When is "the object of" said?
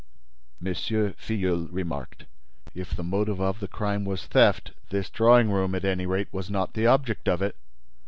6.73-7.43